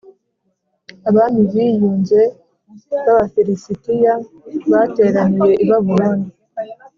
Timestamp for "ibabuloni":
5.63-6.27